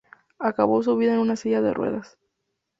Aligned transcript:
Acabó 0.39 0.81
su 0.81 0.97
vida 0.97 1.13
en 1.13 1.19
una 1.19 1.35
silla 1.35 1.61
de 1.61 1.75
ruedas. 1.75 2.17